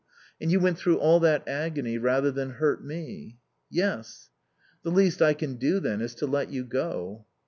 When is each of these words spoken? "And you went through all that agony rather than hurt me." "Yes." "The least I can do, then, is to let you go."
"And 0.41 0.51
you 0.51 0.59
went 0.59 0.79
through 0.79 0.97
all 0.97 1.19
that 1.19 1.47
agony 1.47 1.99
rather 1.99 2.31
than 2.31 2.53
hurt 2.53 2.83
me." 2.83 3.37
"Yes." 3.69 4.31
"The 4.81 4.89
least 4.89 5.21
I 5.21 5.35
can 5.35 5.57
do, 5.57 5.79
then, 5.79 6.01
is 6.01 6.15
to 6.15 6.25
let 6.25 6.49
you 6.49 6.63
go." 6.63 7.27